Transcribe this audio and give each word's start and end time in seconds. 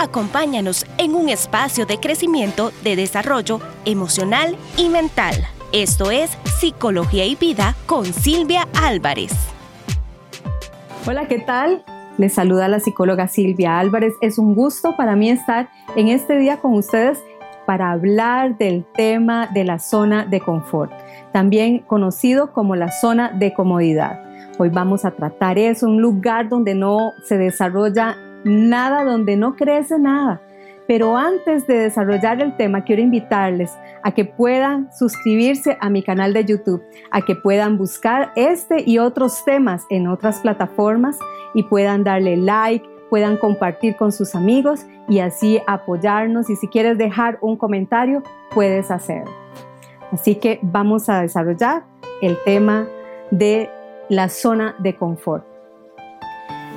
Acompáñanos 0.00 0.86
en 0.96 1.16
un 1.16 1.28
espacio 1.28 1.84
de 1.84 1.98
crecimiento, 1.98 2.70
de 2.84 2.94
desarrollo 2.94 3.58
emocional 3.84 4.56
y 4.76 4.90
mental. 4.90 5.34
Esto 5.72 6.12
es 6.12 6.30
Psicología 6.60 7.24
y 7.24 7.34
Vida 7.34 7.74
con 7.84 8.04
Silvia 8.04 8.68
Álvarez. 8.80 9.32
Hola, 11.04 11.26
¿qué 11.26 11.40
tal? 11.40 11.84
Les 12.16 12.32
saluda 12.32 12.68
la 12.68 12.78
psicóloga 12.78 13.26
Silvia 13.26 13.80
Álvarez. 13.80 14.14
Es 14.20 14.38
un 14.38 14.54
gusto 14.54 14.94
para 14.96 15.16
mí 15.16 15.30
estar 15.30 15.68
en 15.96 16.06
este 16.06 16.38
día 16.38 16.58
con 16.58 16.74
ustedes 16.74 17.18
para 17.66 17.90
hablar 17.90 18.56
del 18.56 18.84
tema 18.94 19.48
de 19.48 19.64
la 19.64 19.80
zona 19.80 20.24
de 20.24 20.38
confort, 20.40 20.92
también 21.32 21.80
conocido 21.80 22.52
como 22.52 22.76
la 22.76 22.92
zona 22.92 23.32
de 23.32 23.52
comodidad. 23.52 24.22
Hoy 24.60 24.68
vamos 24.68 25.04
a 25.04 25.10
tratar 25.10 25.58
eso, 25.58 25.86
un 25.86 26.00
lugar 26.00 26.48
donde 26.48 26.76
no 26.76 27.14
se 27.24 27.36
desarrolla 27.36 28.16
nada, 28.44 29.04
donde 29.04 29.36
no 29.36 29.56
crece 29.56 29.98
nada. 29.98 30.40
Pero 30.86 31.18
antes 31.18 31.66
de 31.66 31.80
desarrollar 31.80 32.40
el 32.40 32.56
tema, 32.56 32.82
quiero 32.82 33.02
invitarles 33.02 33.70
a 34.02 34.10
que 34.12 34.24
puedan 34.24 34.90
suscribirse 34.90 35.76
a 35.80 35.90
mi 35.90 36.02
canal 36.02 36.32
de 36.32 36.46
YouTube, 36.46 36.82
a 37.10 37.20
que 37.20 37.34
puedan 37.34 37.76
buscar 37.76 38.32
este 38.36 38.82
y 38.86 38.98
otros 38.98 39.44
temas 39.44 39.84
en 39.90 40.08
otras 40.08 40.40
plataformas 40.40 41.18
y 41.52 41.64
puedan 41.64 42.04
darle 42.04 42.38
like, 42.38 42.88
puedan 43.10 43.36
compartir 43.36 43.96
con 43.96 44.12
sus 44.12 44.34
amigos 44.34 44.86
y 45.08 45.18
así 45.18 45.60
apoyarnos. 45.66 46.48
Y 46.48 46.56
si 46.56 46.68
quieres 46.68 46.96
dejar 46.96 47.38
un 47.42 47.56
comentario, 47.56 48.22
puedes 48.54 48.90
hacerlo. 48.90 49.32
Así 50.10 50.36
que 50.36 50.58
vamos 50.62 51.10
a 51.10 51.20
desarrollar 51.20 51.84
el 52.22 52.38
tema 52.46 52.86
de 53.30 53.68
la 54.08 54.30
zona 54.30 54.74
de 54.78 54.96
confort. 54.96 55.57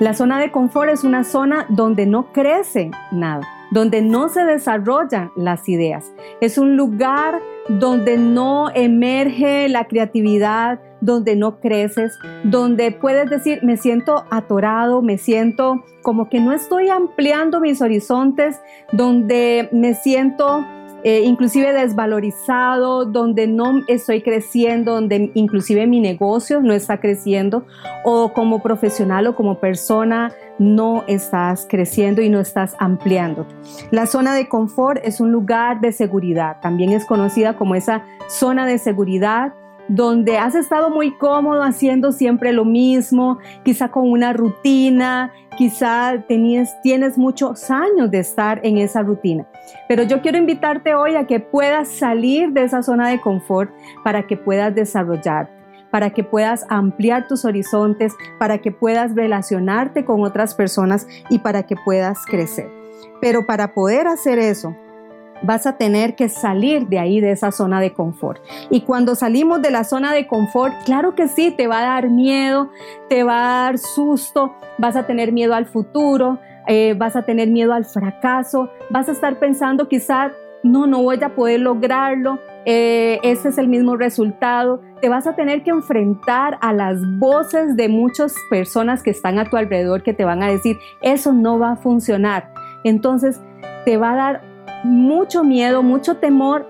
La 0.01 0.15
zona 0.15 0.39
de 0.39 0.51
confort 0.51 0.89
es 0.89 1.03
una 1.03 1.23
zona 1.23 1.67
donde 1.69 2.07
no 2.07 2.33
crece 2.33 2.89
nada, 3.11 3.47
donde 3.69 4.01
no 4.01 4.29
se 4.29 4.43
desarrollan 4.43 5.29
las 5.35 5.69
ideas. 5.69 6.11
Es 6.41 6.57
un 6.57 6.75
lugar 6.75 7.39
donde 7.69 8.17
no 8.17 8.71
emerge 8.73 9.69
la 9.69 9.85
creatividad, 9.85 10.79
donde 11.01 11.35
no 11.35 11.59
creces, 11.59 12.17
donde 12.43 12.91
puedes 12.91 13.29
decir, 13.29 13.59
me 13.61 13.77
siento 13.77 14.25
atorado, 14.31 15.03
me 15.03 15.19
siento 15.19 15.85
como 16.01 16.29
que 16.29 16.39
no 16.39 16.51
estoy 16.51 16.89
ampliando 16.89 17.59
mis 17.59 17.79
horizontes, 17.79 18.59
donde 18.91 19.69
me 19.71 19.93
siento 19.93 20.65
eh, 21.03 21.21
inclusive 21.21 21.73
desvalorizado, 21.73 23.05
donde 23.05 23.47
no 23.47 23.83
estoy 23.87 24.21
creciendo, 24.21 24.93
donde 24.93 25.31
inclusive 25.33 25.87
mi 25.87 25.99
negocio 25.99 26.61
no 26.61 26.73
está 26.73 26.99
creciendo, 26.99 27.65
o 28.03 28.33
como 28.33 28.61
profesional 28.61 29.27
o 29.27 29.35
como 29.35 29.59
persona 29.59 30.33
no 30.59 31.03
estás 31.07 31.65
creciendo 31.67 32.21
y 32.21 32.29
no 32.29 32.39
estás 32.39 32.75
ampliando. 32.79 33.47
La 33.89 34.05
zona 34.05 34.35
de 34.35 34.47
confort 34.47 35.01
es 35.03 35.19
un 35.19 35.31
lugar 35.31 35.81
de 35.81 35.91
seguridad, 35.91 36.57
también 36.61 36.91
es 36.91 37.05
conocida 37.05 37.55
como 37.55 37.75
esa 37.75 38.05
zona 38.27 38.65
de 38.65 38.77
seguridad 38.77 39.53
donde 39.87 40.37
has 40.37 40.55
estado 40.55 40.89
muy 40.89 41.11
cómodo 41.17 41.63
haciendo 41.63 42.13
siempre 42.13 42.53
lo 42.53 42.63
mismo, 42.63 43.39
quizá 43.65 43.89
con 43.89 44.09
una 44.09 44.31
rutina, 44.31 45.33
quizá 45.61 46.23
tienes 46.27 47.19
muchos 47.19 47.69
años 47.69 48.09
de 48.09 48.17
estar 48.17 48.59
en 48.63 48.79
esa 48.79 49.03
rutina. 49.03 49.45
Pero 49.87 50.01
yo 50.01 50.19
quiero 50.23 50.39
invitarte 50.39 50.95
hoy 50.95 51.15
a 51.15 51.27
que 51.27 51.39
puedas 51.39 51.87
salir 51.87 52.49
de 52.49 52.63
esa 52.63 52.81
zona 52.81 53.09
de 53.09 53.21
confort 53.21 53.69
para 54.03 54.25
que 54.25 54.37
puedas 54.37 54.73
desarrollarte 54.73 55.61
para 55.91 56.11
que 56.11 56.23
puedas 56.23 56.65
ampliar 56.69 57.27
tus 57.27 57.43
horizontes, 57.43 58.13
para 58.39 58.59
que 58.59 58.71
puedas 58.71 59.13
relacionarte 59.13 60.05
con 60.05 60.23
otras 60.23 60.55
personas 60.55 61.05
y 61.29 61.39
para 61.39 61.63
que 61.63 61.75
puedas 61.75 62.25
crecer. 62.25 62.71
Pero 63.19 63.45
para 63.45 63.73
poder 63.73 64.07
hacer 64.07 64.39
eso, 64.39 64.73
vas 65.41 65.65
a 65.65 65.77
tener 65.77 66.15
que 66.15 66.29
salir 66.29 66.87
de 66.87 66.99
ahí, 66.99 67.19
de 67.19 67.31
esa 67.31 67.51
zona 67.51 67.79
de 67.79 67.93
confort. 67.93 68.41
Y 68.69 68.81
cuando 68.81 69.15
salimos 69.15 69.61
de 69.61 69.71
la 69.71 69.83
zona 69.83 70.13
de 70.13 70.27
confort, 70.27 70.73
claro 70.85 71.15
que 71.15 71.27
sí, 71.27 71.51
te 71.51 71.67
va 71.67 71.79
a 71.79 71.83
dar 71.83 72.09
miedo, 72.09 72.69
te 73.09 73.23
va 73.23 73.37
a 73.37 73.63
dar 73.65 73.77
susto, 73.77 74.53
vas 74.77 74.95
a 74.95 75.05
tener 75.05 75.31
miedo 75.31 75.53
al 75.53 75.65
futuro, 75.65 76.39
eh, 76.67 76.93
vas 76.97 77.15
a 77.15 77.23
tener 77.23 77.49
miedo 77.49 77.73
al 77.73 77.85
fracaso, 77.85 78.69
vas 78.89 79.09
a 79.09 79.13
estar 79.13 79.39
pensando 79.39 79.87
quizás, 79.87 80.31
no, 80.63 80.85
no 80.85 81.01
voy 81.01 81.19
a 81.23 81.33
poder 81.33 81.59
lograrlo, 81.59 82.39
eh, 82.65 83.19
ese 83.23 83.49
es 83.49 83.57
el 83.57 83.67
mismo 83.67 83.95
resultado. 83.97 84.81
Te 85.01 85.09
vas 85.09 85.25
a 85.25 85.35
tener 85.35 85.63
que 85.63 85.71
enfrentar 85.71 86.59
a 86.61 86.71
las 86.73 86.99
voces 87.17 87.75
de 87.75 87.89
muchas 87.89 88.35
personas 88.49 89.01
que 89.01 89.09
están 89.09 89.39
a 89.39 89.49
tu 89.49 89.57
alrededor 89.57 90.03
que 90.03 90.13
te 90.13 90.23
van 90.23 90.43
a 90.43 90.49
decir, 90.49 90.77
eso 91.01 91.33
no 91.33 91.57
va 91.57 91.71
a 91.71 91.75
funcionar. 91.77 92.53
Entonces, 92.83 93.41
te 93.85 93.97
va 93.97 94.11
a 94.11 94.15
dar 94.15 94.50
mucho 94.83 95.43
miedo, 95.43 95.83
mucho 95.83 96.17
temor 96.17 96.67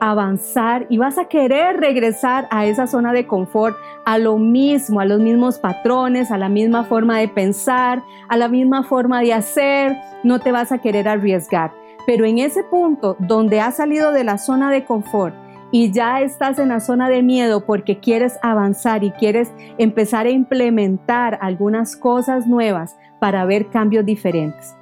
avanzar 0.00 0.86
y 0.88 0.96
vas 0.96 1.18
a 1.18 1.26
querer 1.26 1.76
regresar 1.78 2.48
a 2.50 2.64
esa 2.64 2.86
zona 2.86 3.12
de 3.12 3.26
confort, 3.26 3.76
a 4.06 4.18
lo 4.18 4.38
mismo, 4.38 4.98
a 4.98 5.04
los 5.04 5.20
mismos 5.20 5.58
patrones, 5.58 6.30
a 6.30 6.38
la 6.38 6.48
misma 6.48 6.84
forma 6.84 7.18
de 7.18 7.28
pensar, 7.28 8.02
a 8.28 8.36
la 8.36 8.48
misma 8.48 8.82
forma 8.82 9.20
de 9.20 9.34
hacer, 9.34 9.96
no 10.24 10.40
te 10.40 10.52
vas 10.52 10.72
a 10.72 10.78
querer 10.78 11.06
arriesgar. 11.06 11.72
Pero 12.06 12.24
en 12.24 12.38
ese 12.38 12.64
punto 12.64 13.16
donde 13.18 13.60
has 13.60 13.76
salido 13.76 14.10
de 14.10 14.24
la 14.24 14.38
zona 14.38 14.70
de 14.70 14.84
confort 14.84 15.34
y 15.70 15.92
ya 15.92 16.22
estás 16.22 16.58
en 16.58 16.70
la 16.70 16.80
zona 16.80 17.10
de 17.10 17.22
miedo 17.22 17.64
porque 17.66 18.00
quieres 18.00 18.38
avanzar 18.42 19.04
y 19.04 19.10
quieres 19.12 19.52
empezar 19.76 20.26
a 20.26 20.30
implementar 20.30 21.38
algunas 21.42 21.94
cosas 21.94 22.46
nuevas 22.46 22.96
para 23.20 23.44
ver 23.44 23.68
cambios 23.68 24.06
diferentes. 24.06 24.74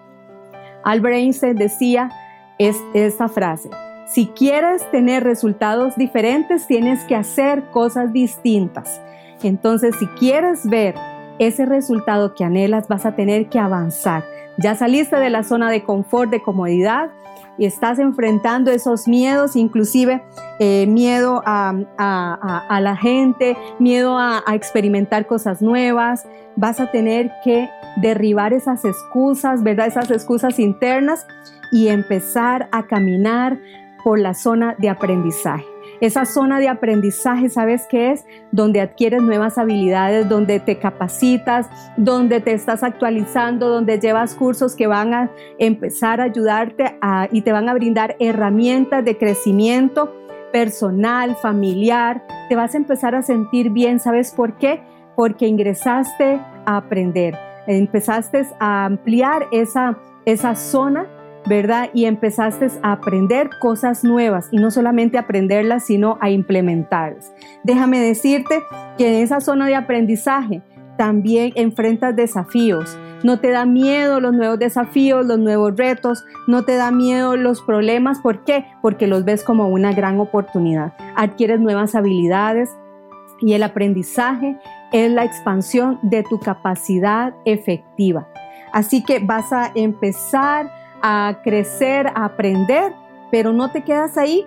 Albert 0.85 1.17
Einstein 1.17 1.57
decía, 1.57 2.09
es 2.59 2.77
esta 2.95 3.29
frase. 3.29 3.71
Si 4.07 4.29
quieres 4.29 4.91
tener 4.91 5.23
resultados 5.23 5.97
diferentes, 5.97 6.67
tienes 6.67 7.05
que 7.05 7.15
hacer 7.15 7.65
cosas 7.71 8.13
distintas. 8.13 9.01
Entonces, 9.43 9.95
si 9.99 10.07
quieres 10.07 10.67
ver 10.67 10.95
ese 11.39 11.67
resultado 11.67 12.35
que 12.35 12.45
anhelas, 12.45 12.89
vas 12.89 13.07
a 13.07 13.15
tener 13.15 13.49
que 13.49 13.59
avanzar. 13.59 14.25
Ya 14.57 14.75
saliste 14.75 15.17
de 15.17 15.31
la 15.31 15.45
zona 15.45 15.71
de 15.71 15.85
confort, 15.85 16.31
de 16.31 16.43
comodidad, 16.43 17.11
y 17.59 17.67
estás 17.67 17.99
enfrentando 17.99 18.71
esos 18.71 19.09
miedos, 19.09 19.57
inclusive 19.57 20.23
eh, 20.61 20.87
miedo 20.87 21.43
a, 21.45 21.75
la 22.81 22.97
gente, 22.97 23.57
miedo 23.79 24.17
a 24.17 24.43
experimentar 24.55 25.27
cosas 25.27 25.61
nuevas. 25.61 26.27
Vas 26.57 26.81
a 26.81 26.91
tener 26.91 27.33
que 27.45 27.69
derribar 27.97 28.53
esas 28.53 28.85
excusas, 28.85 29.65
¿verdad? 29.65 29.89
Esas 29.89 30.11
excusas 30.11 30.59
internas 30.61 31.27
y 31.71 31.89
empezar 31.89 32.69
a 32.73 32.87
caminar 32.87 33.59
por 34.05 34.19
la 34.19 34.35
zona 34.35 34.75
de 34.79 34.89
aprendizaje. 34.89 35.65
Esa 36.01 36.27
zona 36.27 36.61
de 36.61 36.69
aprendizaje, 36.69 37.49
¿sabes 37.49 37.87
qué 37.91 38.13
es? 38.13 38.25
Donde 38.53 38.81
adquieres 38.81 39.21
nuevas 39.21 39.59
habilidades, 39.59 40.29
donde 40.29 40.61
te 40.61 40.79
capacitas, 40.79 41.69
donde 41.97 42.41
te 42.41 42.53
estás 42.53 42.85
actualizando, 42.85 43.69
donde 43.69 43.99
llevas 43.99 44.37
cursos 44.37 44.77
que 44.77 44.87
van 44.87 45.13
a 45.13 45.31
empezar 45.59 46.21
a 46.21 46.25
ayudarte 46.25 46.97
y 47.33 47.43
te 47.43 47.51
van 47.51 47.69
a 47.69 47.75
brindar 47.75 48.15
herramientas 48.21 49.05
de 49.05 49.19
crecimiento 49.19 50.15
personal, 50.53 51.35
familiar. 51.35 52.23
Te 52.49 52.55
vas 52.55 52.75
a 52.75 52.79
empezar 52.79 53.17
a 53.17 53.23
sentir 53.23 53.71
bien, 53.71 53.99
¿sabes 53.99 54.33
por 54.33 54.57
qué? 54.57 54.81
Porque 55.17 55.49
ingresaste 55.49 56.41
a 56.65 56.77
aprender, 56.77 57.37
empezaste 57.67 58.47
a 58.61 58.85
ampliar 58.85 59.49
esa, 59.51 59.99
esa 60.25 60.55
zona 60.55 61.07
¿verdad? 61.49 61.91
Y 61.95 62.05
empezaste 62.05 62.69
a 62.83 62.93
aprender 62.93 63.51
cosas 63.61 64.05
nuevas 64.05 64.49
y 64.53 64.59
no 64.59 64.71
solamente 64.71 65.19
aprenderlas, 65.19 65.87
sino 65.87 66.19
a 66.21 66.31
implementarlas. 66.31 67.33
Déjame 67.65 68.01
decirte 68.01 68.63
que 68.97 69.09
en 69.09 69.23
esa 69.23 69.41
zona 69.41 69.67
de 69.67 69.75
aprendizaje 69.75 70.63
también 70.97 71.53
enfrentas 71.55 72.15
desafíos. 72.15 72.99
No 73.23 73.41
te 73.41 73.51
da 73.51 73.65
miedo 73.65 74.21
los 74.21 74.33
nuevos 74.35 74.59
desafíos, 74.59 75.25
los 75.25 75.39
nuevos 75.39 75.77
retos, 75.77 76.25
no 76.47 76.65
te 76.65 76.77
da 76.77 76.91
miedo 76.91 77.37
los 77.37 77.63
problemas. 77.63 78.19
¿Por 78.21 78.45
qué? 78.45 78.67
Porque 78.83 79.07
los 79.07 79.25
ves 79.25 79.43
como 79.43 79.69
una 79.69 79.93
gran 79.93 80.21
oportunidad. 80.21 80.93
Adquieres 81.17 81.61
nuevas 81.61 81.95
habilidades 81.95 82.71
y 83.41 83.55
el 83.55 83.63
aprendizaje 83.63 84.57
es 84.93 85.11
la 85.11 85.25
expansión 85.25 85.99
de 86.03 86.25
tu 86.25 86.41
capacidad 86.41 87.35
efectiva. 87.45 88.29
Así 88.73 89.03
que 89.03 89.21
vas 89.21 89.53
a 89.53 89.71
empezar 89.75 90.71
a 91.03 91.41
crecer, 91.43 92.09
a 92.09 92.25
aprender, 92.27 92.93
pero 93.31 93.53
no 93.53 93.71
te 93.71 93.83
quedas 93.83 94.17
ahí, 94.17 94.47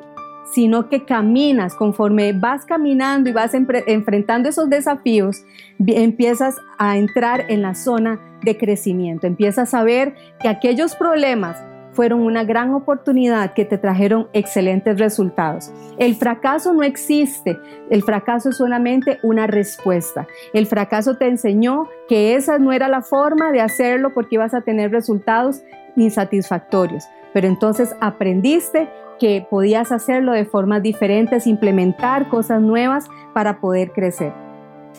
sino 0.52 0.90
que 0.90 1.06
caminas, 1.06 1.76
conforme 1.76 2.34
vas 2.34 2.66
caminando 2.66 3.30
y 3.30 3.34
vas 3.34 3.54
enfrentando 3.54 4.50
esos 4.50 4.70
desafíos, 4.70 5.46
empiezas 5.80 6.58
a 6.78 6.98
entrar 6.98 7.46
en 7.50 7.62
la 7.62 7.76
zona 7.76 8.20
de 8.44 8.58
crecimiento, 8.58 9.28
empiezas 9.28 9.74
a 9.74 9.84
ver 9.84 10.16
que 10.42 10.50
aquellos 10.50 10.96
problemas 10.96 11.58
fueron 11.94 12.22
una 12.22 12.44
gran 12.44 12.74
oportunidad 12.74 13.54
que 13.54 13.66
te 13.66 13.78
trajeron 13.78 14.28
excelentes 14.34 14.98
resultados. 14.98 15.72
El 15.98 16.16
fracaso 16.16 16.74
no 16.74 16.84
existe, 16.84 17.60
el 17.90 18.04
fracaso 18.04 18.50
es 18.50 18.58
solamente 18.58 19.20
una 19.24 19.48
respuesta. 19.48 20.28
El 20.54 20.68
fracaso 20.68 21.18
te 21.18 21.28
enseñó 21.28 21.88
que 22.08 22.36
esa 22.36 22.60
no 22.60 22.72
era 22.72 22.88
la 22.88 23.02
forma 23.02 23.52
de 23.52 23.62
hacerlo 23.62 24.14
porque 24.14 24.36
ibas 24.36 24.54
a 24.54 24.62
tener 24.62 24.92
resultados 24.92 25.64
insatisfactorios. 25.96 27.06
Pero 27.34 27.48
entonces 27.48 27.96
aprendiste 28.02 28.90
que 29.20 29.46
podías 29.50 29.92
hacerlo 29.92 30.34
de 30.34 30.46
formas 30.46 30.82
diferentes, 30.82 31.48
implementar 31.48 32.28
cosas 32.30 32.62
nuevas 32.62 33.08
para 33.34 33.60
poder 33.60 33.92
crecer. 33.92 34.34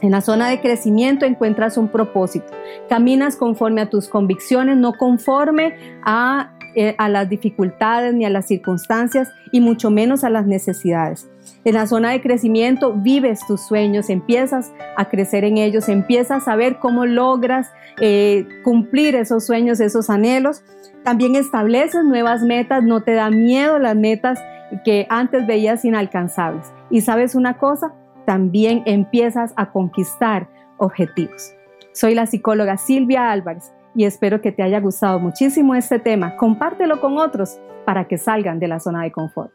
En 0.00 0.10
la 0.10 0.20
zona 0.20 0.48
de 0.48 0.60
crecimiento 0.60 1.26
encuentras 1.26 1.76
un 1.76 1.88
propósito. 1.88 2.46
Caminas 2.88 3.36
conforme 3.36 3.82
a 3.82 3.90
tus 3.90 4.08
convicciones, 4.08 4.76
no 4.76 4.94
conforme 4.94 5.76
a, 6.02 6.54
eh, 6.74 6.94
a, 6.98 7.08
las 7.08 7.28
dificultades 7.28 8.14
ni 8.14 8.24
a 8.24 8.30
las 8.30 8.46
circunstancias 8.46 9.28
y 9.50 9.60
mucho 9.60 9.90
menos 9.90 10.24
a 10.24 10.30
las 10.30 10.46
necesidades. 10.46 11.28
En 11.64 11.74
la 11.74 11.86
zona 11.86 12.10
de 12.10 12.22
crecimiento 12.22 12.94
vives 12.94 13.40
tus 13.46 13.60
sueños, 13.60 14.08
empiezas 14.08 14.72
a 14.96 15.08
crecer 15.08 15.44
en 15.44 15.58
ellos, 15.58 15.88
empiezas 15.88 16.48
a 16.48 16.56
ver 16.56 16.78
cómo 16.78 17.04
logras 17.04 17.70
eh, 18.00 18.46
cumplir 18.64 19.14
esos 19.14 19.44
sueños, 19.44 19.80
esos 19.80 20.08
anhelos. 20.08 20.64
También 21.04 21.36
estableces 21.36 22.04
nuevas 22.04 22.42
metas, 22.42 22.82
no 22.82 23.02
te 23.02 23.12
da 23.12 23.30
miedo 23.30 23.78
las 23.78 23.96
metas 23.96 24.40
que 24.84 25.06
antes 25.10 25.46
veías 25.46 25.84
inalcanzables. 25.84 26.72
Y 26.90 27.02
sabes 27.02 27.34
una 27.34 27.58
cosa, 27.58 27.92
también 28.24 28.82
empiezas 28.86 29.52
a 29.56 29.72
conquistar 29.72 30.48
objetivos. 30.78 31.52
Soy 31.92 32.14
la 32.14 32.26
psicóloga 32.26 32.78
Silvia 32.78 33.30
Álvarez 33.30 33.72
y 33.94 34.04
espero 34.04 34.40
que 34.40 34.52
te 34.52 34.62
haya 34.62 34.80
gustado 34.80 35.18
muchísimo 35.18 35.74
este 35.74 35.98
tema. 35.98 36.36
Compártelo 36.36 37.00
con 37.00 37.18
otros 37.18 37.58
para 37.84 38.06
que 38.06 38.18
salgan 38.18 38.58
de 38.58 38.68
la 38.68 38.80
zona 38.80 39.02
de 39.02 39.12
confort. 39.12 39.52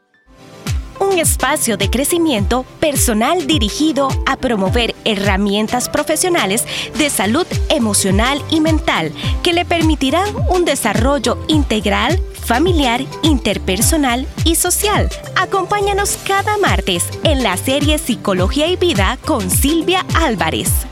Un 1.00 1.20
espacio 1.20 1.78
de 1.78 1.92
crecimiento 1.92 2.66
personal 2.80 3.46
dirigido 3.46 4.10
a 4.26 4.36
promover 4.36 4.96
herramientas 5.06 5.90
profesionales 5.90 6.66
de 6.98 7.10
salud 7.12 7.46
emocional 7.70 8.42
y 8.50 8.62
mental 8.62 9.12
que 9.44 9.54
le 9.54 9.64
permitirán 9.64 10.28
un 10.50 10.66
desarrollo 10.66 11.38
integral 11.48 12.20
familiar, 12.48 13.02
interpersonal 13.24 14.26
y 14.46 14.56
social. 14.56 15.10
Acompáñanos 15.36 16.18
cada 16.26 16.58
martes 16.58 17.08
en 17.24 17.44
la 17.44 17.58
serie 17.58 17.98
Psicología 17.98 18.68
y 18.68 18.78
Vida 18.78 19.18
con 19.26 19.52
Silvia 19.52 20.06
Álvarez. 20.16 20.87